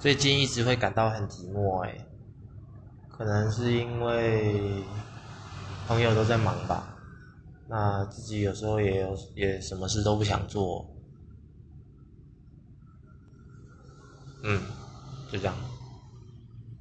[0.00, 1.92] 最近一直会感到很寂寞哎
[3.08, 4.84] 可能是因为
[5.88, 6.94] 朋友都在忙吧。
[7.68, 10.86] 那自己有时候也有也什么事都不想做。
[14.44, 14.62] 嗯
[15.32, 15.54] 就这样。